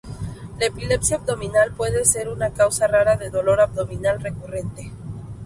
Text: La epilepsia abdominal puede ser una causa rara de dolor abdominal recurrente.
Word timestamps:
La 0.57 0.65
epilepsia 0.65 1.17
abdominal 1.17 1.73
puede 1.75 2.05
ser 2.05 2.27
una 2.27 2.49
causa 2.49 2.87
rara 2.87 3.17
de 3.17 3.29
dolor 3.29 3.61
abdominal 3.61 4.19
recurrente. 4.19 4.91